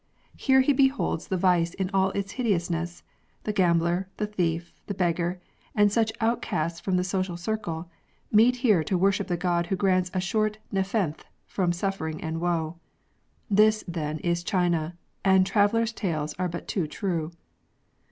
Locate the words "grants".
9.75-10.09